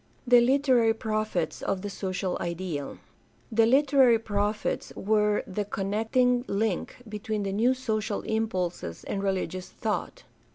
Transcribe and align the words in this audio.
The 0.25 0.41
literary 0.41 0.95
prophets 0.95 1.61
of 1.61 1.83
the 1.83 1.89
social 1.91 2.35
ideal.— 2.39 2.97
^The 3.55 3.69
literary 3.69 4.17
prophets 4.17 4.91
were 4.95 5.43
the 5.45 5.63
connecting 5.63 6.43
link 6.47 6.95
between 7.07 7.43
the 7.43 7.53
new 7.53 7.75
social 7.75 8.21
impulses 8.21 9.03
and 9.03 9.21
religious 9.21 9.69
thought. 9.69 10.23